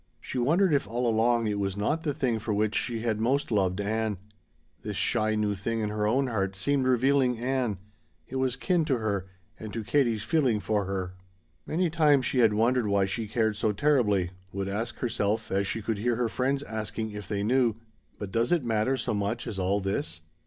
[0.19, 3.51] She wondered if all along it was not the thing for which she had most
[3.51, 4.17] loved Ann.
[4.81, 7.77] This shy new thing in her own heart seemed revealing Ann.
[8.27, 9.27] It was kin to her,
[9.59, 11.13] and to Katie's feeling for her.
[11.67, 15.83] Many times she had wondered why she cared so terribly, would ask herself, as she
[15.83, 17.75] could hear her friends asking if they knew:
[18.17, 20.21] "But does it matter so much as all this?"